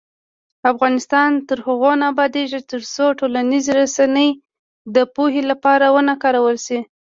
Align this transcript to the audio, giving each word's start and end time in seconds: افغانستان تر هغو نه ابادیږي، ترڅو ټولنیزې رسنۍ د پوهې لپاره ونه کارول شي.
افغانستان 0.71 1.31
تر 1.47 1.57
هغو 1.67 1.91
نه 1.99 2.05
ابادیږي، 2.13 2.59
ترڅو 2.71 3.05
ټولنیزې 3.19 3.71
رسنۍ 3.81 4.29
د 4.95 4.97
پوهې 5.15 5.41
لپاره 5.51 5.85
ونه 5.95 6.13
کارول 6.23 6.57
شي. 6.65 6.79